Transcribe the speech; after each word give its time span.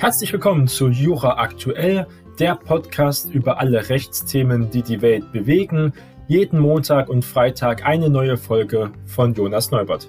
Herzlich 0.00 0.32
willkommen 0.32 0.66
zu 0.66 0.88
Jura 0.88 1.36
Aktuell, 1.36 2.06
der 2.38 2.54
Podcast 2.54 3.30
über 3.34 3.60
alle 3.60 3.90
Rechtsthemen, 3.90 4.70
die 4.70 4.80
die 4.80 5.02
Welt 5.02 5.30
bewegen. 5.30 5.92
Jeden 6.26 6.58
Montag 6.58 7.10
und 7.10 7.22
Freitag 7.22 7.84
eine 7.84 8.08
neue 8.08 8.38
Folge 8.38 8.92
von 9.04 9.34
Jonas 9.34 9.70
Neubert. 9.70 10.08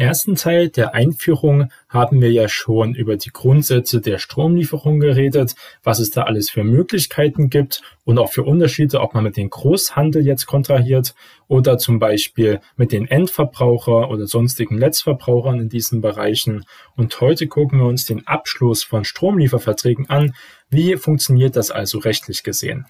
Ersten 0.00 0.34
Teil 0.34 0.70
der 0.70 0.94
Einführung 0.94 1.70
haben 1.88 2.20
wir 2.20 2.32
ja 2.32 2.48
schon 2.48 2.94
über 2.94 3.16
die 3.16 3.30
Grundsätze 3.30 4.00
der 4.00 4.18
Stromlieferung 4.18 4.98
geredet, 4.98 5.54
was 5.82 5.98
es 5.98 6.10
da 6.10 6.22
alles 6.22 6.50
für 6.50 6.64
Möglichkeiten 6.64 7.50
gibt 7.50 7.82
und 8.04 8.18
auch 8.18 8.32
für 8.32 8.42
Unterschiede, 8.42 9.00
ob 9.00 9.14
man 9.14 9.24
mit 9.24 9.36
dem 9.36 9.50
Großhandel 9.50 10.26
jetzt 10.26 10.46
kontrahiert 10.46 11.14
oder 11.48 11.76
zum 11.76 11.98
Beispiel 11.98 12.60
mit 12.76 12.92
den 12.92 13.06
Endverbraucher 13.06 14.10
oder 14.10 14.26
sonstigen 14.26 14.78
Letztverbrauchern 14.78 15.60
in 15.60 15.68
diesen 15.68 16.00
Bereichen. 16.00 16.64
Und 16.96 17.20
heute 17.20 17.46
gucken 17.46 17.78
wir 17.78 17.86
uns 17.86 18.06
den 18.06 18.26
Abschluss 18.26 18.82
von 18.82 19.04
Stromlieferverträgen 19.04 20.08
an. 20.08 20.34
Wie 20.70 20.96
funktioniert 20.96 21.56
das 21.56 21.70
also 21.70 21.98
rechtlich 21.98 22.42
gesehen? 22.42 22.86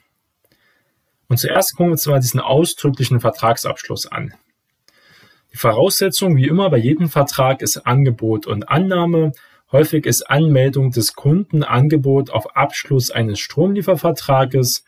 Und 1.29 1.38
zuerst 1.38 1.73
gucken 1.73 1.87
wir 1.87 1.92
uns 1.92 2.06
mal 2.06 2.20
diesen 2.20 2.40
ausdrücklichen 2.40 3.20
Vertragsabschluss 3.20 4.06
an. 4.06 4.34
Die 5.52 5.56
Voraussetzung, 5.56 6.36
wie 6.36 6.46
immer 6.46 6.70
bei 6.70 6.78
jedem 6.78 7.09
Vertrag, 7.09 7.62
ist 7.62 7.78
Angebot 7.78 8.46
und 8.46 8.68
Annahme. 8.68 9.32
Häufig 9.73 10.06
ist 10.06 10.30
Anmeldung 10.30 10.90
des 10.90 11.14
Kunden 11.14 11.64
Angebot 11.64 12.30
auf 12.30 12.56
Abschluss 12.56 13.10
eines 13.10 13.40
Stromliefervertrages, 13.40 14.84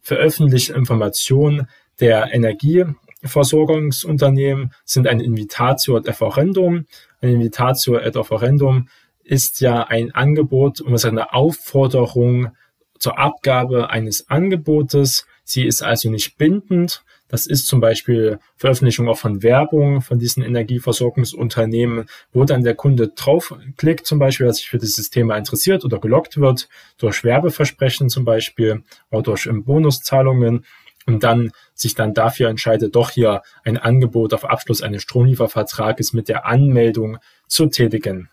veröffentlichte 0.00 0.72
Informationen 0.72 1.68
der 2.00 2.32
Energieversorgungsunternehmen 2.32 4.72
sind 4.84 5.06
ein 5.06 5.20
Invitatio 5.20 5.96
ad 5.96 6.08
offerendum. 6.08 6.86
Ein 7.20 7.34
Invitatio 7.34 7.98
ad 7.98 8.18
offerendum 8.18 8.88
ist 9.22 9.60
ja 9.60 9.84
ein 9.84 10.10
Angebot 10.12 10.80
und 10.80 10.94
ist 10.94 11.04
eine 11.04 11.34
Aufforderung 11.34 12.56
zur 12.98 13.18
Abgabe 13.18 13.90
eines 13.90 14.30
Angebotes. 14.30 15.26
Sie 15.44 15.66
ist 15.66 15.82
also 15.82 16.08
nicht 16.10 16.38
bindend, 16.38 17.04
das 17.30 17.46
ist 17.46 17.68
zum 17.68 17.80
Beispiel 17.80 18.40
Veröffentlichung 18.56 19.08
auch 19.08 19.16
von 19.16 19.42
Werbung 19.42 20.00
von 20.00 20.18
diesen 20.18 20.42
Energieversorgungsunternehmen, 20.42 22.06
wo 22.32 22.44
dann 22.44 22.64
der 22.64 22.74
Kunde 22.74 23.08
draufklickt, 23.08 24.04
zum 24.04 24.18
Beispiel, 24.18 24.46
dass 24.46 24.56
sich 24.56 24.68
für 24.68 24.78
dieses 24.78 25.10
Thema 25.10 25.36
interessiert 25.36 25.84
oder 25.84 26.00
gelockt 26.00 26.38
wird, 26.40 26.68
durch 26.98 27.22
Werbeversprechen 27.22 28.08
zum 28.08 28.24
Beispiel 28.24 28.82
oder 29.10 29.22
durch 29.22 29.48
Bonuszahlungen 29.50 30.66
und 31.06 31.22
dann 31.22 31.52
sich 31.72 31.94
dann 31.94 32.14
dafür 32.14 32.48
entscheidet, 32.48 32.96
doch 32.96 33.10
hier 33.10 33.42
ein 33.64 33.78
Angebot 33.78 34.34
auf 34.34 34.44
Abschluss 34.44 34.82
eines 34.82 35.02
Stromliefervertrages 35.02 36.12
mit 36.12 36.28
der 36.28 36.46
Anmeldung 36.46 37.18
zu 37.46 37.66
tätigen. 37.66 38.28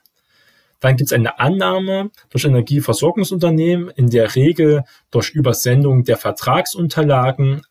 Dann 0.80 0.96
gibt 0.96 1.10
es 1.10 1.14
eine 1.14 1.40
Annahme 1.40 2.12
durch 2.30 2.46
Energieversorgungsunternehmen, 2.46 3.90
in 3.90 4.10
der 4.10 4.36
Regel 4.36 4.84
durch 5.10 5.32
Übersendung 5.32 6.04
der 6.04 6.18
Vertragsunterlagen 6.18 7.64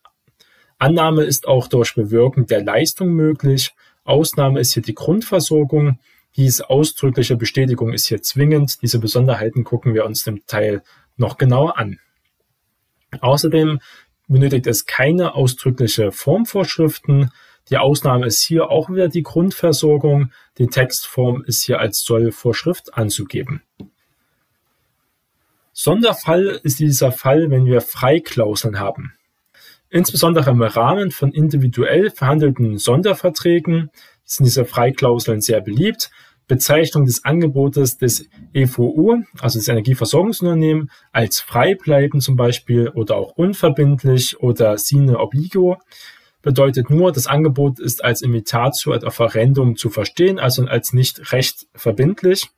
Annahme 0.79 1.23
ist 1.23 1.47
auch 1.47 1.67
durch 1.67 1.95
Bewirken 1.95 2.45
der 2.45 2.63
Leistung 2.63 3.09
möglich. 3.09 3.73
Ausnahme 4.03 4.59
ist 4.59 4.73
hier 4.73 4.83
die 4.83 4.95
Grundversorgung. 4.95 5.99
Diese 6.35 6.69
ausdrückliche 6.69 7.35
Bestätigung 7.35 7.93
ist 7.93 8.07
hier 8.07 8.21
zwingend. 8.21 8.81
Diese 8.81 8.99
Besonderheiten 8.99 9.63
gucken 9.63 9.93
wir 9.95 10.05
uns 10.05 10.27
im 10.27 10.45
Teil 10.45 10.83
noch 11.15 11.37
genauer 11.37 11.77
an. 11.77 11.99
Außerdem 13.19 13.79
benötigt 14.27 14.67
es 14.67 14.85
keine 14.85 15.33
ausdrückliche 15.33 16.11
Formvorschriften. 16.11 17.31
Die 17.69 17.77
Ausnahme 17.77 18.27
ist 18.27 18.43
hier 18.43 18.69
auch 18.69 18.89
wieder 18.89 19.09
die 19.09 19.23
Grundversorgung. 19.23 20.31
Die 20.57 20.67
Textform 20.67 21.43
ist 21.45 21.63
hier 21.63 21.79
als 21.79 22.01
Sollvorschrift 22.01 22.93
anzugeben. 22.93 23.63
Sonderfall 25.73 26.59
ist 26.63 26.79
dieser 26.79 27.11
Fall, 27.11 27.49
wenn 27.49 27.65
wir 27.65 27.81
Freiklauseln 27.81 28.79
haben. 28.79 29.16
Insbesondere 29.89 30.51
im 30.51 30.61
Rahmen 30.61 31.11
von 31.11 31.31
individuell 31.31 32.09
verhandelten 32.09 32.77
Sonderverträgen 32.77 33.89
sind 34.25 34.45
diese 34.45 34.65
Freiklauseln 34.65 35.41
sehr 35.41 35.61
beliebt. 35.61 36.11
Bezeichnung 36.47 37.05
des 37.05 37.25
Angebotes 37.25 37.97
des 37.97 38.29
EVU, 38.53 39.21
also 39.39 39.59
des 39.59 39.67
Energieversorgungsunternehmens, 39.67 40.89
als 41.11 41.41
frei 41.41 41.75
bleiben 41.75 42.21
zum 42.21 42.35
Beispiel 42.37 42.89
oder 42.89 43.17
auch 43.17 43.31
unverbindlich 43.35 44.39
oder 44.39 44.77
sine 44.77 45.19
obligo 45.19 45.77
bedeutet 46.41 46.89
nur, 46.89 47.11
das 47.11 47.27
Angebot 47.27 47.79
ist 47.79 48.03
als 48.05 48.21
Imitatio 48.21 48.93
ad 48.93 49.05
offerendum 49.05 49.75
zu 49.75 49.89
verstehen, 49.89 50.39
also 50.39 50.65
als 50.65 50.93
nicht 50.93 51.33
recht 51.33 51.67
verbindlich. 51.75 52.49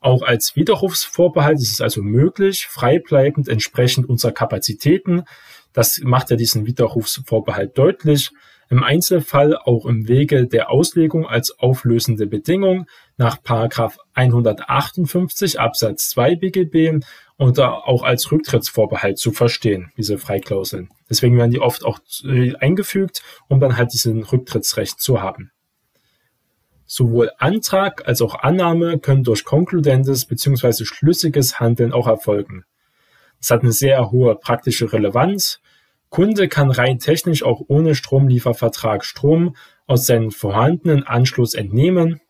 Auch 0.00 0.22
als 0.22 0.56
Widerrufsvorbehalt 0.56 1.58
ist 1.58 1.72
es 1.72 1.80
also 1.82 2.02
möglich, 2.02 2.66
freibleibend 2.66 3.48
entsprechend 3.48 4.08
unserer 4.08 4.32
Kapazitäten 4.32 5.24
das 5.72 6.00
macht 6.02 6.30
ja 6.30 6.36
diesen 6.36 6.66
Widerrufsvorbehalt 6.66 7.76
deutlich. 7.78 8.30
Im 8.68 8.84
Einzelfall 8.84 9.56
auch 9.56 9.84
im 9.84 10.06
Wege 10.06 10.46
der 10.46 10.70
Auslegung 10.70 11.26
als 11.26 11.58
auflösende 11.58 12.28
Bedingung 12.28 12.86
nach 13.16 13.42
Paragraph 13.42 13.98
158 14.14 15.58
Absatz 15.58 16.10
2 16.10 16.36
BGB 16.36 17.04
oder 17.36 17.88
auch 17.88 18.04
als 18.04 18.30
Rücktrittsvorbehalt 18.30 19.18
zu 19.18 19.32
verstehen, 19.32 19.90
diese 19.96 20.18
Freiklauseln. 20.18 20.88
Deswegen 21.08 21.36
werden 21.36 21.50
die 21.50 21.58
oft 21.58 21.84
auch 21.84 21.98
äh, 22.24 22.54
eingefügt, 22.56 23.22
um 23.48 23.58
dann 23.58 23.76
halt 23.76 23.92
diesen 23.92 24.22
Rücktrittsrecht 24.22 25.00
zu 25.00 25.20
haben. 25.20 25.50
Sowohl 26.86 27.30
Antrag 27.38 28.06
als 28.06 28.20
auch 28.20 28.34
Annahme 28.34 28.98
können 28.98 29.24
durch 29.24 29.44
konkludentes 29.44 30.26
bzw. 30.26 30.84
schlüssiges 30.84 31.58
Handeln 31.58 31.92
auch 31.92 32.06
erfolgen. 32.06 32.64
Es 33.40 33.50
hat 33.50 33.62
eine 33.62 33.72
sehr 33.72 34.10
hohe 34.10 34.34
praktische 34.36 34.92
Relevanz. 34.92 35.60
Kunde 36.10 36.48
kann 36.48 36.70
rein 36.70 36.98
technisch 36.98 37.42
auch 37.42 37.62
ohne 37.68 37.94
Stromliefervertrag 37.94 39.04
Strom 39.04 39.56
aus 39.86 40.06
seinem 40.06 40.30
vorhandenen 40.30 41.04
Anschluss 41.04 41.54
entnehmen. 41.54 42.20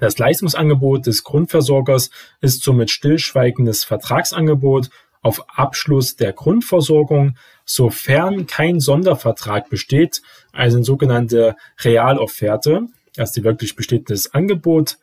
Das 0.00 0.18
Leistungsangebot 0.18 1.06
des 1.06 1.24
Grundversorgers 1.24 2.10
ist 2.40 2.62
somit 2.62 2.90
stillschweigendes 2.90 3.84
Vertragsangebot 3.84 4.90
auf 5.22 5.44
Abschluss 5.48 6.16
der 6.16 6.32
Grundversorgung, 6.32 7.36
sofern 7.64 8.46
kein 8.46 8.78
Sondervertrag 8.78 9.70
besteht, 9.70 10.22
also 10.52 10.76
eine 10.76 10.84
sogenannte 10.84 11.56
Realofferte, 11.80 12.86
also 13.16 13.32
die 13.34 13.44
wirklich 13.44 13.74
bestehendes 13.74 14.32
Angebot. 14.34 14.98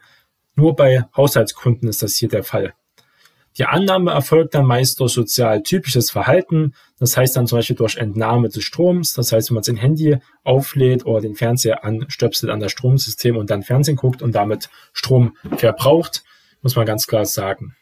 Nur 0.55 0.75
bei 0.75 1.05
Haushaltskunden 1.17 1.89
ist 1.89 2.03
das 2.03 2.15
hier 2.15 2.29
der 2.29 2.43
Fall. 2.43 2.73
Die 3.57 3.65
Annahme 3.65 4.11
erfolgt 4.11 4.55
dann 4.55 4.65
meist 4.65 4.99
durch 4.99 5.13
sozial 5.13 5.61
typisches 5.61 6.09
Verhalten. 6.09 6.73
Das 6.97 7.15
heißt 7.15 7.35
dann 7.35 7.45
zum 7.45 7.59
Beispiel 7.59 7.75
durch 7.75 7.97
Entnahme 7.97 8.49
des 8.49 8.63
Stroms. 8.63 9.13
Das 9.13 9.31
heißt, 9.31 9.49
wenn 9.49 9.55
man 9.55 9.63
sein 9.63 9.75
Handy 9.75 10.17
auflädt 10.43 11.05
oder 11.05 11.21
den 11.21 11.35
Fernseher 11.35 11.83
anstöpselt 11.83 12.51
an 12.51 12.59
das 12.59 12.71
Stromsystem 12.71 13.37
und 13.37 13.51
dann 13.51 13.61
Fernsehen 13.61 13.95
guckt 13.95 14.23
und 14.23 14.33
damit 14.33 14.69
Strom 14.91 15.37
verbraucht, 15.57 16.23
muss 16.61 16.75
man 16.75 16.87
ganz 16.87 17.05
klar 17.05 17.25
sagen. 17.25 17.75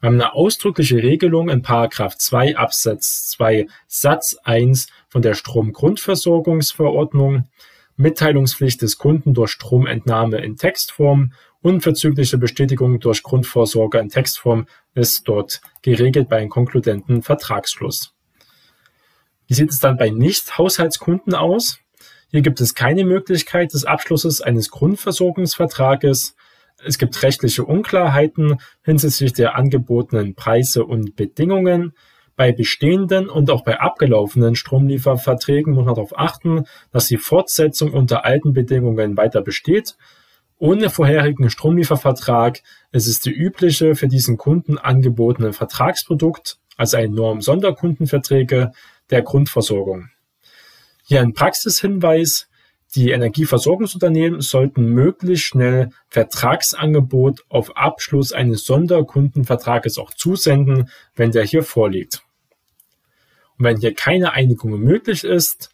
Wir 0.00 0.08
haben 0.08 0.14
eine 0.14 0.34
ausdrückliche 0.34 1.02
Regelung 1.02 1.48
in 1.48 1.62
Paragraph 1.62 2.16
2 2.16 2.56
Absatz 2.56 3.28
2 3.30 3.66
Satz 3.86 4.36
1 4.44 4.88
von 5.08 5.22
der 5.22 5.34
Stromgrundversorgungsverordnung. 5.34 7.48
Mitteilungspflicht 7.96 8.80
des 8.80 8.98
Kunden 8.98 9.34
durch 9.34 9.50
Stromentnahme 9.50 10.38
in 10.38 10.56
Textform 10.56 11.32
Unverzügliche 11.60 12.38
Bestätigung 12.38 13.00
durch 13.00 13.24
Grundvorsorge 13.24 13.98
in 13.98 14.10
Textform 14.10 14.66
ist 14.94 15.26
dort 15.26 15.60
geregelt 15.82 16.28
bei 16.28 16.36
einem 16.38 16.50
konkludenten 16.50 17.22
Vertragsschluss. 17.22 18.14
Wie 19.48 19.54
sieht 19.54 19.70
es 19.70 19.80
dann 19.80 19.96
bei 19.96 20.10
Nicht-Haushaltskunden 20.10 21.34
aus? 21.34 21.80
Hier 22.30 22.42
gibt 22.42 22.60
es 22.60 22.76
keine 22.76 23.04
Möglichkeit 23.04 23.72
des 23.74 23.84
Abschlusses 23.84 24.40
eines 24.40 24.70
Grundversorgungsvertrages. 24.70 26.36
Es 26.84 26.96
gibt 26.96 27.20
rechtliche 27.24 27.64
Unklarheiten 27.64 28.58
hinsichtlich 28.82 29.32
der 29.32 29.56
angebotenen 29.56 30.36
Preise 30.36 30.84
und 30.84 31.16
Bedingungen. 31.16 31.92
Bei 32.36 32.52
bestehenden 32.52 33.28
und 33.28 33.50
auch 33.50 33.64
bei 33.64 33.80
abgelaufenen 33.80 34.54
Stromlieferverträgen 34.54 35.72
muss 35.72 35.86
man 35.86 35.96
darauf 35.96 36.16
achten, 36.16 36.66
dass 36.92 37.08
die 37.08 37.16
Fortsetzung 37.16 37.92
unter 37.92 38.24
alten 38.24 38.52
Bedingungen 38.52 39.16
weiter 39.16 39.42
besteht 39.42 39.96
ohne 40.58 40.90
vorherigen 40.90 41.50
Stromliefervertrag 41.50 42.62
ist 42.92 43.06
es 43.06 43.20
die 43.20 43.30
übliche 43.30 43.94
für 43.94 44.08
diesen 44.08 44.36
Kunden 44.36 44.76
angebotene 44.76 45.52
Vertragsprodukt, 45.52 46.58
also 46.76 46.96
ein 46.96 47.12
Norm 47.12 47.40
Sonderkundenverträge 47.40 48.72
der 49.10 49.22
Grundversorgung. 49.22 50.10
Hier 51.04 51.20
ein 51.20 51.32
Praxishinweis. 51.32 52.48
Die 52.94 53.10
Energieversorgungsunternehmen 53.10 54.40
sollten 54.40 54.86
möglichst 54.86 55.44
schnell 55.44 55.90
Vertragsangebot 56.08 57.44
auf 57.50 57.76
Abschluss 57.76 58.32
eines 58.32 58.64
Sonderkundenvertrages 58.64 59.98
auch 59.98 60.12
zusenden, 60.14 60.88
wenn 61.14 61.30
der 61.30 61.44
hier 61.44 61.62
vorliegt. 61.62 62.22
Und 63.58 63.64
wenn 63.66 63.76
hier 63.76 63.94
keine 63.94 64.32
Einigung 64.32 64.78
möglich 64.80 65.24
ist, 65.24 65.70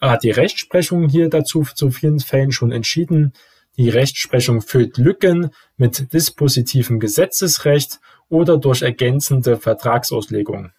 hat 0.00 0.22
die 0.22 0.30
Rechtsprechung 0.30 1.08
hier 1.08 1.28
dazu 1.28 1.64
zu 1.74 1.90
vielen 1.90 2.20
Fällen 2.20 2.52
schon 2.52 2.70
entschieden. 2.70 3.32
Die 3.78 3.88
Rechtsprechung 3.88 4.60
füllt 4.60 4.98
Lücken 4.98 5.50
mit 5.76 6.12
dispositivem 6.12 7.00
Gesetzesrecht 7.00 8.00
oder 8.28 8.58
durch 8.58 8.82
ergänzende 8.82 9.56
Vertragsauslegung. 9.56 10.72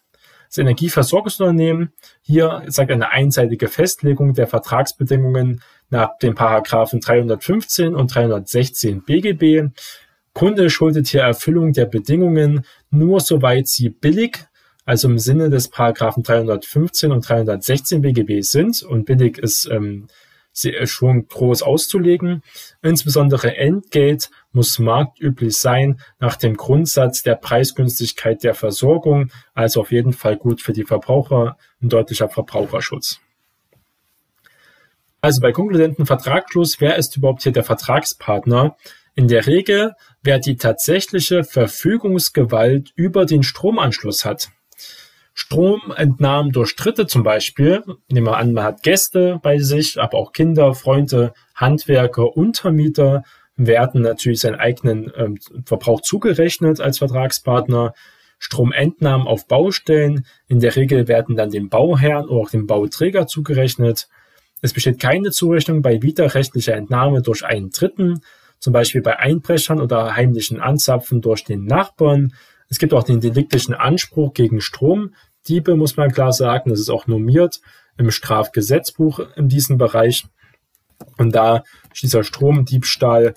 Das 0.53 0.59
Energieversorgungsunternehmen 0.59 1.93
hier 2.21 2.61
sagt 2.67 2.91
eine 2.91 3.09
einseitige 3.09 3.67
Festlegung 3.67 4.35
der 4.35 4.45
Vertragsbedingungen 4.45 5.61
nach 5.89 6.19
den 6.19 6.35
Paragraphen 6.35 6.99
315 6.99 7.95
und 7.95 8.13
316 8.13 9.01
BGB. 9.01 9.71
Kunde 10.33 10.69
schuldet 10.69 11.07
hier 11.07 11.21
Erfüllung 11.21 11.73
der 11.73 11.87
Bedingungen 11.87 12.65
nur 12.91 13.19
soweit 13.19 13.67
sie 13.67 13.89
billig, 13.89 14.45
also 14.85 15.07
im 15.07 15.17
Sinne 15.17 15.49
des 15.49 15.69
Paragraphen 15.69 16.21
315 16.21 17.11
und 17.11 17.27
316 17.27 18.01
BGB 18.01 18.43
sind 18.43 18.83
und 18.83 19.05
billig 19.05 19.39
ist 19.39 19.67
ähm, 19.71 20.07
schon 20.53 21.27
groß 21.27 21.63
auszulegen. 21.63 22.43
Insbesondere 22.81 23.57
Entgelt 23.57 24.29
muss 24.51 24.79
marktüblich 24.79 25.57
sein 25.57 25.99
nach 26.19 26.35
dem 26.35 26.55
Grundsatz 26.55 27.23
der 27.23 27.35
Preisgünstigkeit 27.35 28.43
der 28.43 28.53
Versorgung, 28.53 29.31
also 29.53 29.81
auf 29.81 29.91
jeden 29.91 30.13
Fall 30.13 30.37
gut 30.37 30.61
für 30.61 30.73
die 30.73 30.83
Verbraucher, 30.83 31.57
ein 31.81 31.89
deutlicher 31.89 32.29
Verbraucherschutz. 32.29 33.19
Also 35.21 35.39
bei 35.41 35.53
konkludenten 35.53 36.05
Vertragsschluss, 36.05 36.81
wer 36.81 36.97
ist 36.97 37.15
überhaupt 37.15 37.43
hier 37.43 37.53
der 37.53 37.63
Vertragspartner? 37.63 38.75
In 39.15 39.27
der 39.27 39.47
Regel, 39.47 39.93
wer 40.21 40.39
die 40.39 40.57
tatsächliche 40.57 41.43
Verfügungsgewalt 41.43 42.91
über 42.95 43.25
den 43.25 43.43
Stromanschluss 43.43 44.25
hat. 44.25 44.49
Stromentnahmen 45.33 46.51
durch 46.51 46.75
Dritte 46.75 47.07
zum 47.07 47.23
Beispiel, 47.23 47.83
nehmen 48.09 48.27
wir 48.27 48.37
an, 48.37 48.53
man 48.53 48.63
hat 48.63 48.83
Gäste 48.83 49.39
bei 49.41 49.57
sich, 49.57 49.99
aber 49.99 50.17
auch 50.17 50.31
Kinder, 50.31 50.75
Freunde, 50.75 51.33
Handwerker, 51.55 52.37
Untermieter, 52.37 53.23
werden 53.55 54.01
natürlich 54.01 54.39
seinen 54.39 54.59
eigenen 54.59 55.11
ähm, 55.15 55.37
Verbrauch 55.65 56.01
zugerechnet 56.01 56.79
als 56.79 56.99
Vertragspartner. 56.99 57.93
Stromentnahmen 58.39 59.25
auf 59.25 59.47
Baustellen, 59.47 60.25
in 60.47 60.59
der 60.59 60.75
Regel 60.75 61.07
werden 61.07 61.35
dann 61.35 61.49
dem 61.49 61.69
Bauherrn 61.69 62.25
oder 62.25 62.41
auch 62.41 62.49
dem 62.49 62.67
Bauträger 62.67 63.25
zugerechnet. 63.25 64.09
Es 64.61 64.73
besteht 64.73 64.99
keine 64.99 65.31
Zurechnung 65.31 65.81
bei 65.81 66.01
widerrechtlicher 66.01 66.73
Entnahme 66.73 67.21
durch 67.21 67.45
einen 67.45 67.69
Dritten, 67.69 68.21
zum 68.59 68.73
Beispiel 68.73 69.01
bei 69.01 69.17
Einbrechern 69.17 69.79
oder 69.79 70.15
heimlichen 70.15 70.59
Anzapfen 70.59 71.21
durch 71.21 71.43
den 71.43 71.65
Nachbarn. 71.65 72.33
Es 72.73 72.79
gibt 72.79 72.95
auch 72.95 73.03
den 73.03 73.21
deliktischen 73.21 73.75
Anspruch 73.75 74.33
gegen 74.33 74.59
Stromdiebe, 74.59 75.75
muss 75.75 75.95
man 75.95 76.11
klar 76.11 76.33
sagen. 76.33 76.71
Das 76.71 76.79
ist 76.79 76.89
auch 76.89 77.05
normiert 77.05 77.61
im 77.97 78.09
Strafgesetzbuch 78.09 79.19
in 79.35 79.47
diesem 79.47 79.77
Bereich. 79.77 80.25
Und 81.19 81.35
da 81.35 81.63
ist 81.93 82.01
dieser 82.01 82.23
Stromdiebstahl 82.23 83.35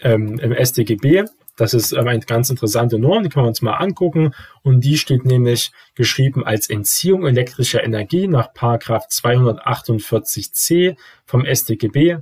ähm, 0.00 0.38
im 0.38 0.54
StGB. 0.54 1.24
Das 1.58 1.74
ist 1.74 1.92
ähm, 1.92 2.08
eine 2.08 2.20
ganz 2.20 2.48
interessante 2.48 2.98
Norm, 2.98 3.22
die 3.24 3.28
können 3.28 3.44
wir 3.44 3.50
uns 3.50 3.60
mal 3.60 3.74
angucken. 3.74 4.32
Und 4.62 4.82
die 4.82 4.96
steht 4.96 5.26
nämlich 5.26 5.70
geschrieben 5.94 6.42
als 6.46 6.70
Entziehung 6.70 7.26
elektrischer 7.26 7.84
Energie 7.84 8.26
nach 8.26 8.54
Paragraph 8.54 9.08
248c 9.10 10.96
vom 11.26 11.44
StGB. 11.44 12.20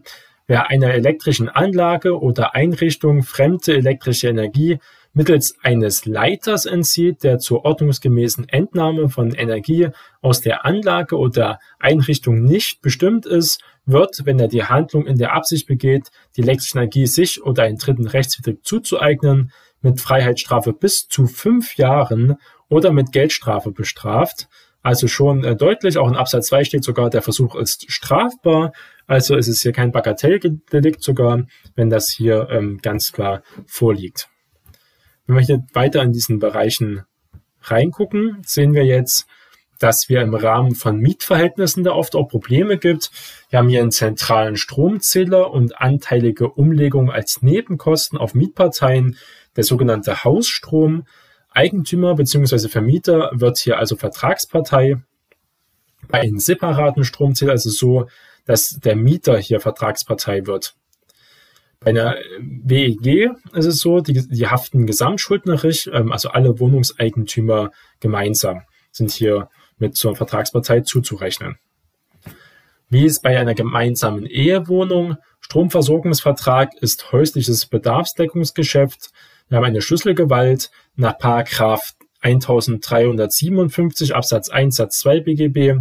Wer 0.49 0.69
einer 0.69 0.93
elektrischen 0.95 1.49
Anlage 1.49 2.21
oder 2.21 2.57
Einrichtung 2.57 3.23
fremde 3.23 3.77
elektrische 3.77 4.27
Energie 4.27 4.81
mittels 5.17 5.57
eines 5.63 6.05
Leiters 6.05 6.67
entzieht, 6.67 7.25
der 7.25 7.39
zur 7.39 7.65
ordnungsgemäßen 7.65 8.51
Entnahme 8.51 9.09
von 9.09 9.33
Energie 9.33 9.89
aus 10.21 10.43
der 10.43 10.67
Anlage 10.67 11.17
oder 11.17 11.59
Einrichtung 11.79 12.45
nicht 12.45 12.83
bestimmt 12.83 13.25
ist, 13.25 13.63
wird, 13.87 14.27
wenn 14.27 14.39
er 14.39 14.49
die 14.49 14.65
Handlung 14.65 15.07
in 15.07 15.17
der 15.17 15.33
Absicht 15.33 15.67
begeht, 15.67 16.11
die 16.37 16.43
elektrische 16.43 16.77
Energie 16.77 17.07
sich 17.07 17.43
oder 17.43 17.63
einen 17.63 17.79
Dritten 17.79 18.07
rechtswidrig 18.07 18.59
zuzueignen, 18.63 19.53
mit 19.81 20.01
Freiheitsstrafe 20.01 20.75
bis 20.75 21.09
zu 21.09 21.27
fünf 21.27 21.77
Jahren 21.77 22.37
oder 22.69 22.93
mit 22.93 23.13
Geldstrafe 23.13 23.71
bestraft. 23.71 24.49
Also 24.83 25.09
schon 25.09 25.45
äh, 25.45 25.57
deutlich, 25.57 25.97
auch 25.97 26.09
in 26.09 26.17
Absatz 26.17 26.49
2 26.49 26.65
steht 26.65 26.85
sogar, 26.85 27.09
der 27.09 27.23
Versuch 27.23 27.55
ist 27.55 27.91
strafbar. 27.91 28.73
Also 29.07 29.35
ist 29.37 29.49
es 29.49 29.63
hier 29.63 29.73
kein 29.73 29.93
Bagatelldelikt 29.93 31.03
sogar, 31.03 31.47
wenn 31.75 31.89
das 31.89 32.11
hier 32.11 32.49
ähm, 32.51 32.81
ganz 32.83 33.13
klar 33.13 33.43
vorliegt. 33.67 34.29
Wenn 35.27 35.37
wir 35.37 35.43
hier 35.43 35.65
weiter 35.73 36.03
in 36.03 36.13
diesen 36.13 36.39
Bereichen 36.39 37.05
reingucken, 37.63 38.43
sehen 38.45 38.75
wir 38.75 38.85
jetzt, 38.85 39.27
dass 39.79 40.09
wir 40.09 40.23
im 40.23 40.35
Rahmen 40.35 40.75
von 40.75 40.99
Mietverhältnissen 40.99 41.85
da 41.85 41.93
oft 41.93 42.15
auch 42.15 42.29
Probleme 42.29 42.79
gibt. 42.79 43.11
Wir 43.51 43.59
haben 43.59 43.69
hier 43.69 43.81
einen 43.81 43.91
zentralen 43.91 44.57
Stromzähler 44.57 45.51
und 45.51 45.81
anteilige 45.81 46.49
Umlegung 46.49 47.11
als 47.11 47.43
Nebenkosten 47.43 48.19
auf 48.19 48.35
Mietparteien, 48.35 49.17
der 49.57 49.65
sogenannte 49.65 50.25
Hausstrom. 50.25 51.07
Eigentümer 51.51 52.15
bzw. 52.15 52.69
Vermieter 52.69 53.31
wird 53.35 53.59
hier 53.59 53.79
also 53.79 53.97
Vertragspartei. 53.97 54.97
Bei 56.09 56.21
einem 56.21 56.39
separaten 56.39 57.05
Stromzähler 57.05 57.55
ist 57.55 57.67
es 57.67 57.77
so, 57.77 58.07
dass 58.45 58.79
der 58.83 58.97
Mieter 58.97 59.39
hier 59.39 59.61
Vertragspartei 59.61 60.47
wird. 60.47 60.77
Bei 61.81 61.91
einer 61.91 62.17
WEG 62.39 63.31
ist 63.53 63.67
es 63.67 63.81
so, 63.81 64.01
die, 64.01 64.27
die 64.29 64.47
haften 64.49 64.87
gesamtschuldnerisch, 64.87 65.89
ähm, 65.93 66.13
also 66.13 66.31
alle 66.31 66.59
Wohnungseigentümer 66.59 67.71
gemeinsam 68.01 68.63
sind 68.91 69.11
hier 69.11 69.49
mit 69.79 69.97
zur 69.97 70.17
Vertragspartei 70.17 70.81
zuzurechnen. 70.81 71.59
Wie 72.89 73.05
es 73.05 73.21
bei 73.21 73.39
einer 73.39 73.55
gemeinsamen 73.55 74.27
Ehewohnung, 74.27 75.17
Stromversorgungsvertrag 75.41 76.75
ist 76.81 77.13
häusliches 77.13 77.67
Bedarfsdeckungsgeschäft. 77.67 79.11
Wir 79.49 79.59
haben 79.59 79.65
eine 79.65 79.83
Schlüsselgewalt 79.83 80.71
nach 80.95 81.19
Paragraph 81.19 81.95
1357 82.21 84.15
Absatz 84.15 84.49
1 84.49 84.77
Satz 84.77 85.01
2 85.01 85.21
BGB 85.21 85.79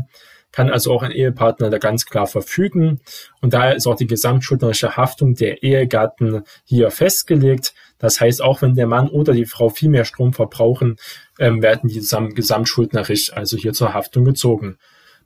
kann 0.56 0.70
also 0.70 0.94
auch 0.94 1.04
ein 1.04 1.12
Ehepartner 1.12 1.70
da 1.70 1.80
ganz 1.80 2.06
klar 2.06 2.28
verfügen. 2.28 3.02
Und 3.42 3.54
daher 3.54 3.76
ist 3.76 3.88
auch 3.88 3.98
die 3.98 4.08
gesamtschuldnerische 4.08 4.96
Haftung 4.96 5.36
der 5.36 5.64
Ehegatten 5.64 6.44
hier 6.64 6.92
festgelegt. 6.92 7.74
Das 7.98 8.22
heißt, 8.22 8.42
auch 8.42 8.62
wenn 8.62 8.74
der 8.74 8.88
Mann 8.88 9.10
oder 9.10 9.34
die 9.34 9.46
Frau 9.46 9.68
viel 9.68 9.90
mehr 9.90 10.06
Strom 10.06 10.32
verbrauchen, 10.32 10.96
ähm, 11.40 11.62
werden 11.62 11.90
die 11.90 12.00
zusammen 12.00 12.36
gesamtschuldnerisch 12.36 13.34
also 13.34 13.58
hier 13.58 13.74
zur 13.74 13.94
Haftung 13.94 14.24
gezogen. 14.24 14.78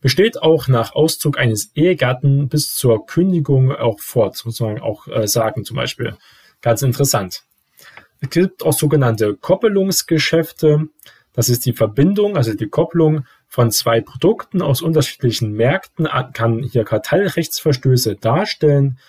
Besteht 0.01 0.41
auch 0.41 0.67
nach 0.67 0.95
Auszug 0.95 1.37
eines 1.37 1.75
Ehegatten 1.75 2.49
bis 2.49 2.73
zur 2.73 3.05
Kündigung 3.05 3.71
auch 3.71 3.99
fort, 3.99 4.43
man 4.61 4.79
auch 4.79 5.07
äh, 5.07 5.27
sagen 5.27 5.63
zum 5.63 5.75
Beispiel. 5.75 6.17
Ganz 6.61 6.81
interessant. 6.81 7.43
Es 8.19 8.31
gibt 8.31 8.63
auch 8.63 8.73
sogenannte 8.73 9.35
Koppelungsgeschäfte. 9.35 10.87
Das 11.33 11.49
ist 11.49 11.67
die 11.67 11.73
Verbindung, 11.73 12.35
also 12.35 12.55
die 12.55 12.67
Kopplung 12.67 13.25
von 13.49 13.71
zwei 13.71 13.99
Produkten 13.99 14.61
aus 14.61 14.81
unterschiedlichen 14.81 15.53
Märkten 15.53 16.07
kann 16.33 16.61
hier 16.63 16.85
Kartellrechtsverstöße 16.85 18.15
darstellen. 18.15 18.99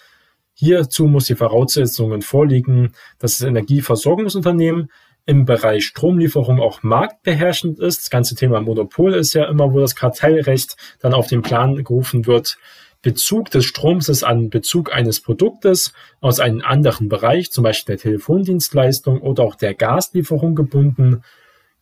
Hierzu 0.55 1.07
muss 1.07 1.27
die 1.27 1.37
Voraussetzungen 1.37 2.23
vorliegen, 2.23 2.93
dass 3.19 3.39
das 3.39 3.47
Energieversorgungsunternehmen 3.47 4.91
im 5.27 5.45
Bereich 5.45 5.85
Stromlieferung 5.85 6.59
auch 6.59 6.83
marktbeherrschend 6.83 7.79
ist. 7.79 8.01
Das 8.01 8.11
ganze 8.11 8.35
Thema 8.35 8.61
Monopol 8.63 9.15
ist 9.15 9.35
ja 9.35 9.45
immer, 9.45 9.73
wo 9.73 9.79
das 9.79 9.95
Kartellrecht 9.95 10.77
dann 11.01 11.15
auf 11.15 11.27
den 11.27 11.43
Plan 11.43 11.77
gerufen 11.85 12.27
wird. 12.27 12.57
Bezug 13.03 13.51
des 13.51 13.65
Stroms 13.65 14.09
ist 14.09 14.25
an 14.25 14.51
Bezug 14.51 14.93
eines 14.93 15.21
Produktes 15.21 15.93
aus 16.21 16.41
einem 16.41 16.63
anderen 16.63 17.09
Bereich, 17.09 17.51
zum 17.51 17.65
Beispiel 17.65 17.97
der 17.97 18.03
Telefondienstleistung 18.03 19.21
oder 19.21 19.43
auch 19.43 19.55
der 19.55 19.75
Gaslieferung 19.75 20.55
gebunden. 20.55 21.23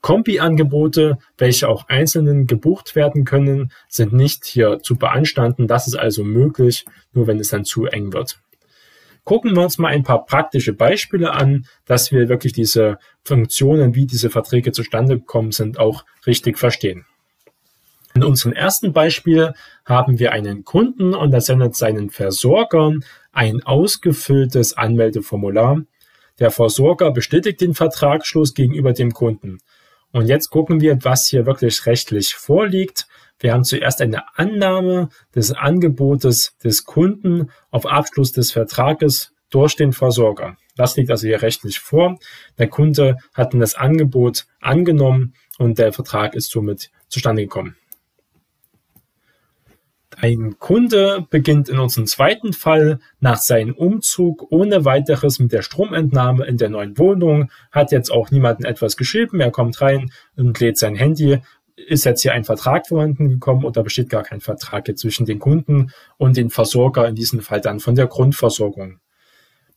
Kombi-Angebote, 0.01 1.19
welche 1.37 1.69
auch 1.69 1.89
einzelnen 1.89 2.47
gebucht 2.47 2.95
werden 2.95 3.25
können, 3.25 3.73
sind 3.89 4.13
nicht 4.13 4.45
hier 4.45 4.79
zu 4.81 4.97
beanstanden. 4.97 5.67
Das 5.67 5.87
ist 5.87 5.97
also 5.97 6.25
möglich, 6.25 6.85
nur 7.13 7.27
wenn 7.27 7.39
es 7.39 7.49
dann 7.49 7.65
zu 7.65 7.87
eng 7.87 8.13
wird. 8.13 8.41
Gucken 9.25 9.55
wir 9.55 9.63
uns 9.63 9.77
mal 9.77 9.89
ein 9.89 10.05
paar 10.05 10.25
praktische 10.25 10.73
Beispiele 10.73 11.33
an, 11.33 11.67
dass 11.85 12.13
wir 12.13 12.31
wirklich 12.31 12.55
diese 12.55 12.99
Funktionen, 13.25 13.95
wie 13.95 14.07
diese 14.07 14.31
Verträge 14.31 14.73
zustande 14.73 15.19
gekommen 15.19 15.53
sind, 15.53 15.79
auch 15.79 16.05
richtig 16.27 16.59
verstehen. 16.59 17.05
In 18.15 18.25
unserem 18.25 18.53
ersten 18.53 18.93
Beispiel 18.93 19.53
haben 19.85 20.19
wir 20.19 20.33
einen 20.33 20.65
Kunden 20.65 21.15
und 21.15 21.33
er 21.33 21.41
sendet 21.41 21.77
seinen 21.77 22.11
Versorgern 22.11 23.05
ein 23.33 23.63
ausgefülltes 23.63 24.77
Anmeldeformular. 24.77 25.83
Der 26.39 26.51
Versorger 26.51 27.11
bestätigt 27.11 27.61
den 27.61 27.75
Vertragsschluss 27.75 28.55
gegenüber 28.55 28.93
dem 28.93 29.13
Kunden. 29.13 29.59
Und 30.13 30.27
jetzt 30.27 30.51
gucken 30.51 30.81
wir, 30.81 31.05
was 31.05 31.27
hier 31.27 31.47
wirklich 31.47 31.87
rechtlich 31.87 32.35
vorliegt. 32.35 33.07
Wir 33.39 33.53
haben 33.53 33.65
zuerst 33.65 34.01
eine 34.01 34.37
Annahme 34.37 35.11
des 35.35 35.53
Angebotes 35.53 36.57
des 36.63 36.85
Kunden 36.85 37.51
auf 37.71 37.87
Abschluss 37.87 38.33
des 38.33 38.53
Vertrages 38.53 39.33
durch 39.51 39.77
den 39.77 39.93
Versorger. 39.93 40.57
Das 40.77 40.97
liegt 40.97 41.11
also 41.11 41.27
hier 41.27 41.43
rechtlich 41.43 41.79
vor. 41.79 42.19
Der 42.59 42.69
Kunde 42.69 43.19
hat 43.35 43.55
das 43.55 43.75
Angebot 43.75 44.47
angenommen 44.61 45.35
und 45.59 45.79
der 45.79 45.93
Vertrag 45.93 46.35
ist 46.35 46.51
somit 46.51 46.91
zustande 47.09 47.43
gekommen. 47.43 47.77
Ein 50.17 50.59
Kunde 50.59 51.27
beginnt 51.31 51.69
in 51.69 51.79
unserem 51.79 52.07
zweiten 52.07 52.53
Fall 52.53 52.99
nach 53.21 53.37
seinem 53.37 53.75
Umzug 53.75 54.51
ohne 54.51 54.85
weiteres 54.85 55.39
mit 55.39 55.53
der 55.53 55.63
Stromentnahme 55.63 56.47
in 56.47 56.57
der 56.57 56.71
neuen 56.71 56.97
Wohnung, 56.99 57.51
hat 57.71 57.93
jetzt 57.93 58.11
auch 58.11 58.31
niemanden 58.31 58.65
etwas 58.65 58.97
geschrieben, 58.97 59.41
er 59.41 59.51
kommt 59.51 59.81
rein 59.81 60.11
und 60.37 60.59
lädt 60.61 60.79
sein 60.79 60.97
Handy. 60.97 61.41
Ist 61.77 62.05
jetzt 62.05 62.23
hier 62.23 62.33
ein 62.33 62.45
Vertrag 62.45 62.89
vorhanden 62.89 63.29
gekommen 63.29 63.65
oder 63.65 63.83
besteht 63.83 64.09
gar 64.09 64.25
kein 64.25 64.41
Vertrag 64.41 64.89
jetzt 64.89 65.03
zwischen 65.03 65.27
den 65.27 65.39
Kunden 65.39 65.93
und 66.17 66.37
den 66.37 66.51
Versorger, 66.51 67.07
in 67.07 67.15
diesem 67.15 67.41
Fall 67.41 67.61
dann 67.61 67.79
von 67.79 67.95
der 67.95 68.07
Grundversorgung? 68.07 68.99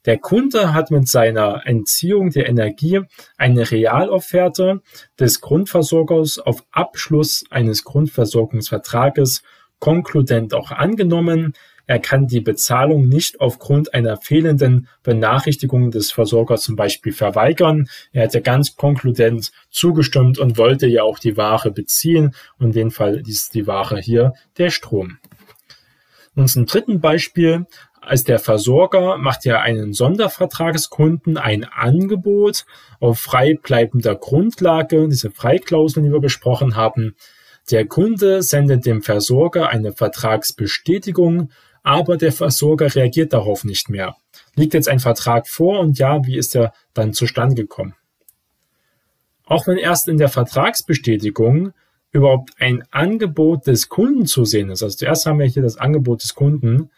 Der 0.05 0.17
Kunde 0.17 0.73
hat 0.73 0.89
mit 0.89 1.07
seiner 1.07 1.67
Entziehung 1.67 2.31
der 2.31 2.49
Energie 2.49 3.01
eine 3.37 3.69
Realofferte 3.69 4.81
des 5.19 5.41
Grundversorgers 5.41 6.39
auf 6.39 6.63
Abschluss 6.71 7.43
eines 7.51 7.83
Grundversorgungsvertrages 7.83 9.43
konkludent 9.81 10.53
auch 10.53 10.71
angenommen. 10.71 11.53
Er 11.87 11.99
kann 11.99 12.27
die 12.27 12.39
Bezahlung 12.39 13.09
nicht 13.09 13.41
aufgrund 13.41 13.93
einer 13.93 14.15
fehlenden 14.15 14.87
Benachrichtigung 15.03 15.91
des 15.91 16.13
Versorgers 16.13 16.61
zum 16.61 16.77
Beispiel 16.77 17.11
verweigern. 17.11 17.89
Er 18.13 18.23
hat 18.23 18.33
ja 18.33 18.39
ganz 18.39 18.77
konkludent 18.77 19.51
zugestimmt 19.69 20.39
und 20.39 20.57
wollte 20.57 20.87
ja 20.87 21.03
auch 21.03 21.19
die 21.19 21.35
Ware 21.35 21.71
beziehen. 21.71 22.33
Und 22.59 22.67
in 22.67 22.71
dem 22.71 22.91
Fall 22.91 23.21
ist 23.27 23.55
die 23.55 23.67
Ware 23.67 23.99
hier 23.99 24.33
der 24.57 24.69
Strom. 24.69 25.17
Und 26.33 26.47
zum 26.47 26.65
dritten 26.65 27.01
Beispiel 27.01 27.65
als 27.99 28.23
der 28.23 28.39
Versorger 28.39 29.17
macht 29.17 29.45
ja 29.45 29.61
einen 29.61 29.93
Sondervertragskunden 29.93 31.37
ein 31.37 31.65
Angebot 31.65 32.65
auf 32.99 33.19
frei 33.19 33.59
bleibender 33.61 34.15
Grundlage, 34.15 35.07
diese 35.07 35.29
Freiklauseln, 35.29 36.05
die 36.05 36.11
wir 36.11 36.19
besprochen 36.19 36.75
haben, 36.75 37.15
der 37.71 37.87
Kunde 37.87 38.43
sendet 38.43 38.85
dem 38.85 39.01
Versorger 39.01 39.69
eine 39.69 39.93
Vertragsbestätigung, 39.93 41.51
aber 41.83 42.17
der 42.17 42.31
Versorger 42.31 42.93
reagiert 42.93 43.33
darauf 43.33 43.63
nicht 43.63 43.89
mehr. 43.89 44.15
Liegt 44.55 44.73
jetzt 44.73 44.89
ein 44.89 44.99
Vertrag 44.99 45.47
vor 45.47 45.79
und 45.79 45.97
ja, 45.97 46.25
wie 46.25 46.37
ist 46.37 46.55
er 46.55 46.73
dann 46.93 47.13
zustande 47.13 47.55
gekommen? 47.55 47.95
Auch 49.45 49.67
wenn 49.67 49.77
erst 49.77 50.07
in 50.07 50.17
der 50.17 50.29
Vertragsbestätigung 50.29 51.73
überhaupt 52.11 52.51
ein 52.59 52.83
Angebot 52.91 53.67
des 53.67 53.89
Kunden 53.89 54.25
zu 54.25 54.45
sehen 54.45 54.69
ist, 54.69 54.83
also 54.83 54.95
zuerst 54.97 55.25
haben 55.25 55.39
wir 55.39 55.45
hier 55.45 55.63
das 55.63 55.77
Angebot 55.77 56.23
des 56.23 56.35
Kunden, 56.35 56.89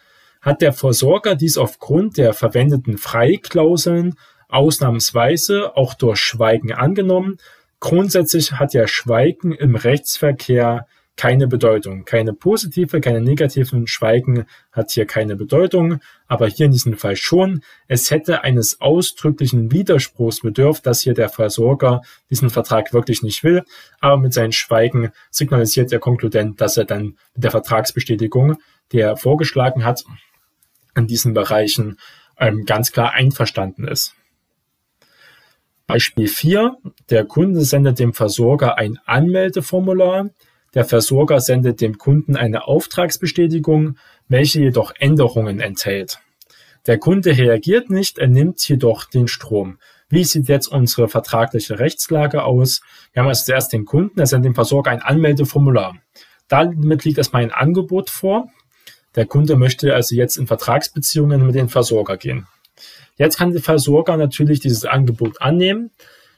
hat 0.41 0.61
der 0.61 0.73
Versorger 0.73 1.35
dies 1.35 1.57
aufgrund 1.57 2.17
der 2.17 2.33
verwendeten 2.33 2.97
Freiklauseln 2.97 4.15
ausnahmsweise 4.49 5.75
auch 5.77 5.93
durch 5.93 6.19
Schweigen 6.19 6.73
angenommen 6.73 7.37
Grundsätzlich 7.83 8.53
hat 8.53 8.73
ja 8.73 8.87
Schweigen 8.87 9.51
im 9.51 9.75
Rechtsverkehr 9.75 10.87
keine 11.17 11.49
Bedeutung. 11.49 12.05
Keine 12.05 12.31
positive, 12.31 13.01
keine 13.01 13.19
negativen 13.19 13.87
Schweigen 13.87 14.45
hat 14.71 14.91
hier 14.91 15.05
keine 15.05 15.35
Bedeutung, 15.35 15.99
aber 16.25 16.47
hier 16.47 16.67
in 16.67 16.71
diesem 16.71 16.97
Fall 16.97 17.17
schon. 17.17 17.61
Es 17.89 18.09
hätte 18.09 18.45
eines 18.45 18.79
ausdrücklichen 18.79 19.73
Widerspruchs 19.73 20.39
bedürft, 20.39 20.85
dass 20.85 21.01
hier 21.01 21.13
der 21.13 21.27
Versorger 21.27 22.03
diesen 22.29 22.49
Vertrag 22.49 22.93
wirklich 22.93 23.21
nicht 23.21 23.43
will, 23.43 23.63
aber 23.99 24.15
mit 24.15 24.33
seinen 24.33 24.53
Schweigen 24.53 25.11
signalisiert 25.29 25.91
der 25.91 25.99
Konkludent, 25.99 26.61
dass 26.61 26.77
er 26.77 26.85
dann 26.85 27.17
mit 27.35 27.43
der 27.43 27.51
Vertragsbestätigung, 27.51 28.55
die 28.93 29.01
er 29.01 29.17
vorgeschlagen 29.17 29.83
hat, 29.83 30.05
in 30.95 31.07
diesen 31.07 31.33
Bereichen 31.33 31.97
ähm, 32.39 32.63
ganz 32.63 32.93
klar 32.93 33.11
einverstanden 33.11 33.85
ist. 33.89 34.15
Beispiel 35.85 36.27
4. 36.27 36.77
Der 37.09 37.25
Kunde 37.25 37.61
sendet 37.61 37.99
dem 37.99 38.13
Versorger 38.13 38.77
ein 38.77 38.99
Anmeldeformular. 39.05 40.29
Der 40.73 40.85
Versorger 40.85 41.41
sendet 41.41 41.81
dem 41.81 41.97
Kunden 41.97 42.35
eine 42.35 42.67
Auftragsbestätigung, 42.67 43.97
welche 44.27 44.61
jedoch 44.61 44.93
Änderungen 44.97 45.59
enthält. 45.59 46.19
Der 46.87 46.97
Kunde 46.97 47.37
reagiert 47.37 47.89
nicht, 47.89 48.17
er 48.17 48.27
nimmt 48.27 48.67
jedoch 48.67 49.05
den 49.05 49.27
Strom. 49.27 49.77
Wie 50.09 50.23
sieht 50.23 50.47
jetzt 50.47 50.67
unsere 50.67 51.07
vertragliche 51.09 51.79
Rechtslage 51.79 52.43
aus? 52.43 52.81
Wir 53.11 53.21
haben 53.21 53.29
also 53.29 53.45
zuerst 53.45 53.73
den 53.73 53.85
Kunden, 53.85 54.19
er 54.19 54.27
sendet 54.27 54.49
dem 54.49 54.55
Versorger 54.55 54.91
ein 54.91 55.01
Anmeldeformular. 55.01 55.95
Damit 56.47 57.03
liegt 57.03 57.17
erstmal 57.17 57.43
ein 57.43 57.51
Angebot 57.51 58.09
vor. 58.09 58.49
Der 59.15 59.25
Kunde 59.25 59.55
möchte 59.55 59.93
also 59.93 60.15
jetzt 60.15 60.37
in 60.37 60.47
Vertragsbeziehungen 60.47 61.45
mit 61.45 61.55
dem 61.55 61.69
Versorger 61.69 62.17
gehen. 62.17 62.47
Jetzt 63.17 63.37
kann 63.37 63.51
der 63.51 63.61
Versorger 63.61 64.17
natürlich 64.17 64.59
dieses 64.59 64.85
Angebot 64.85 65.41
annehmen. 65.41 65.91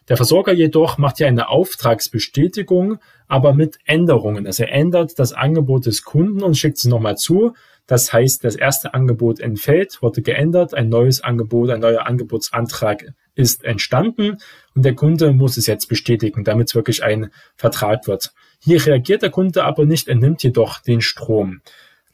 Der 0.08 0.18
Versorger 0.18 0.54
jedoch 0.54 0.98
macht 0.98 1.20
ja 1.20 1.28
eine 1.28 1.50
Auftragsbestätigung, 1.50 3.00
aber 3.28 3.54
mit 3.54 3.78
Änderungen. 3.86 4.46
Also 4.46 4.64
er 4.64 4.72
ändert 4.72 5.18
das 5.18 5.34
Angebot 5.34 5.88
des 5.88 6.04
Kunden 6.04 6.44
und 6.44 6.56
schickt 6.56 6.78
es 6.78 6.86
nochmal 6.86 7.18
zu. 7.18 7.54
Das 7.88 8.14
heißt, 8.14 8.44
das 8.44 8.56
erste 8.56 8.94
Angebot 8.94 9.40
entfällt, 9.40 10.02
wurde 10.02 10.22
geändert, 10.22 10.74
ein 10.74 10.90
neues 10.90 11.22
Angebot, 11.22 11.70
ein 11.70 11.80
neuer 11.80 12.06
Angebotsantrag 12.06 13.14
ist 13.36 13.64
entstanden 13.64 14.38
und 14.74 14.86
der 14.86 14.96
Kunde 14.96 15.34
muss 15.34 15.58
es 15.58 15.68
jetzt 15.68 15.88
bestätigen, 15.88 16.44
damit 16.44 16.70
es 16.70 16.76
wirklich 16.76 17.04
ein 17.04 17.32
Vertrag 17.56 18.08
wird. 18.08 18.34
Hier 18.60 18.84
reagiert 18.86 19.22
der 19.22 19.30
Kunde 19.30 19.64
aber 19.64 19.86
nicht, 19.86 20.08
er 20.08 20.16
nimmt 20.16 20.42
jedoch 20.42 20.80
den 20.80 21.02
Strom. 21.02 21.62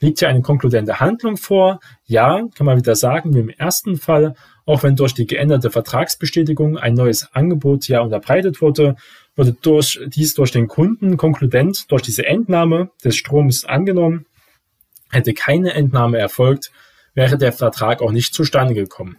Liegt 0.02 0.18
hier 0.18 0.30
eine 0.30 0.42
konkludente 0.42 1.00
Handlung 1.00 1.38
vor? 1.38 1.80
Ja, 2.06 2.42
kann 2.56 2.66
man 2.66 2.78
wieder 2.78 2.96
sagen, 2.96 3.36
wie 3.36 3.40
im 3.40 3.50
ersten 3.50 3.98
Fall, 3.98 4.34
auch 4.66 4.82
wenn 4.82 4.96
durch 4.96 5.14
die 5.14 5.28
geänderte 5.28 5.70
Vertragsbestätigung 5.70 6.78
ein 6.78 6.96
neues 6.96 7.32
Angebot 7.34 7.88
ja 7.88 8.02
unterbreitet 8.02 8.62
wurde, 8.62 8.96
wurde 9.36 9.54
durch, 9.54 10.00
dies 10.08 10.34
durch 10.34 10.52
den 10.52 10.68
Kunden 10.68 11.18
konkludent 11.18 11.92
durch 11.92 12.02
diese 12.02 12.26
Entnahme 12.26 12.90
des 13.04 13.16
Stroms 13.16 13.64
angenommen. 13.64 14.26
Hätte 15.12 15.36
keine 15.36 15.74
Entnahme 15.76 16.18
erfolgt, 16.18 16.72
wäre 17.14 17.38
der 17.38 17.54
Vertrag 17.54 18.02
auch 18.02 18.12
nicht 18.12 18.34
zustande 18.34 18.74
gekommen. 18.74 19.18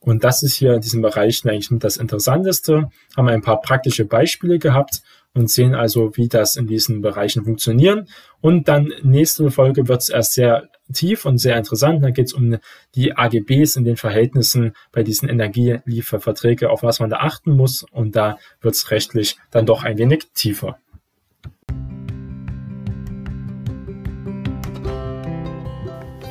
Und 0.00 0.24
das 0.24 0.42
ist 0.42 0.54
hier 0.54 0.74
in 0.74 0.80
diesem 0.80 1.02
Bereich 1.02 1.42
eigentlich 1.44 1.68
das 1.70 1.98
Interessanteste. 1.98 2.90
Haben 3.16 3.26
wir 3.26 3.32
ein 3.32 3.42
paar 3.42 3.60
praktische 3.60 4.06
Beispiele 4.06 4.58
gehabt 4.58 5.02
und 5.36 5.50
sehen 5.50 5.74
also, 5.74 6.16
wie 6.16 6.28
das 6.28 6.56
in 6.56 6.66
diesen 6.66 7.02
Bereichen 7.02 7.44
funktionieren. 7.44 8.08
Und 8.40 8.68
dann 8.68 8.92
nächste 9.02 9.50
Folge 9.50 9.86
wird 9.86 10.00
es 10.00 10.08
erst 10.08 10.32
sehr 10.32 10.68
tief 10.92 11.26
und 11.26 11.38
sehr 11.38 11.56
interessant. 11.58 12.02
Da 12.02 12.10
geht 12.10 12.26
es 12.26 12.32
um 12.32 12.56
die 12.94 13.16
AGBs 13.16 13.76
in 13.76 13.84
den 13.84 13.96
Verhältnissen 13.96 14.72
bei 14.92 15.02
diesen 15.02 15.28
Energielieferverträgen, 15.28 16.68
auf 16.68 16.82
was 16.82 17.00
man 17.00 17.10
da 17.10 17.18
achten 17.18 17.52
muss. 17.52 17.84
Und 17.90 18.16
da 18.16 18.38
wird 18.62 18.74
es 18.74 18.90
rechtlich 18.90 19.36
dann 19.50 19.66
doch 19.66 19.84
ein 19.84 19.98
wenig 19.98 20.28
tiefer. 20.34 20.78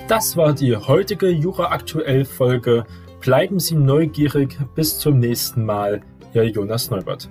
Das 0.07 0.37
war 0.37 0.53
die 0.53 0.75
heutige 0.75 1.29
Jura 1.29 1.71
aktuell 1.71 2.25
Folge. 2.25 2.85
Bleiben 3.21 3.59
Sie 3.59 3.75
neugierig. 3.75 4.57
Bis 4.75 4.97
zum 4.99 5.19
nächsten 5.19 5.65
Mal. 5.65 6.01
Ihr 6.33 6.49
Jonas 6.49 6.89
Neubert. 6.89 7.29